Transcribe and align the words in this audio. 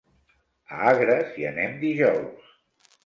A 0.77 0.79
Agres 0.93 1.37
hi 1.41 1.45
anem 1.53 1.77
dijous. 1.85 2.51